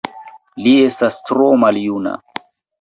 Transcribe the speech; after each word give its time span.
Li 0.67 0.73
estas 0.85 1.21
tro 1.29 1.53
maljuna. 1.67 2.19